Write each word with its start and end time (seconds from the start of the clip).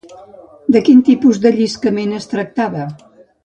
De 0.75 0.81
quin 0.87 1.03
tipus 1.11 1.41
de 1.45 1.53
lliscament 1.59 2.19
es 2.23 2.29
tractava? 2.35 2.91